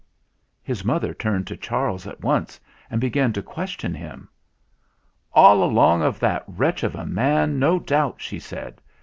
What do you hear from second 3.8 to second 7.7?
him. "All along of that wretch of a man